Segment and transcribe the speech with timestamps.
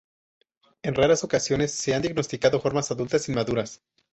[0.81, 3.83] En raras ocasiones se han diagnosticado formas adultas inmaduras.